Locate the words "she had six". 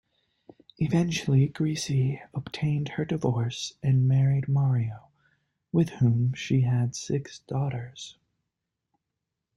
6.33-7.37